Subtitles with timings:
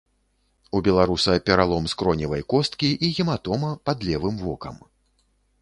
[0.77, 4.75] У беларуса пералом скроневай косткі і гематома пад левым вокам.